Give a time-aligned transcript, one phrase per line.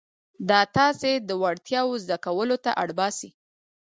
[0.49, 3.29] دا تاسې د وړتیاوو زده کولو ته اړ باسي.